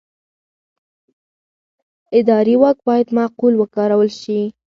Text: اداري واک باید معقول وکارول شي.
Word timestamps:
اداري 2.19 2.55
واک 2.61 2.77
باید 2.87 3.07
معقول 3.17 3.53
وکارول 3.57 4.09
شي. 4.21 4.39